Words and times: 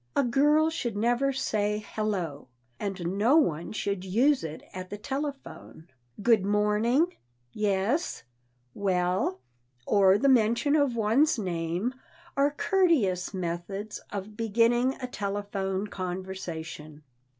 A 0.15 0.23
girl 0.23 0.71
should 0.71 0.97
never 0.97 1.31
say 1.31 1.85
"hello," 1.93 2.47
and 2.79 3.15
no 3.19 3.37
one 3.37 3.71
should 3.71 4.03
use 4.03 4.43
it 4.43 4.63
at 4.73 4.89
the 4.89 4.97
telephone. 4.97 5.89
"Good 6.23 6.43
morning," 6.43 7.15
"yes," 7.53 8.23
"well" 8.73 9.41
or 9.85 10.17
the 10.17 10.27
mention 10.27 10.75
of 10.75 10.95
one's 10.95 11.37
name 11.37 11.93
are 12.35 12.49
courteous 12.49 13.31
methods 13.31 13.99
of 14.09 14.35
beginning 14.35 14.95
a 14.95 15.05
telephone 15.05 15.85
conversation. 15.85 17.03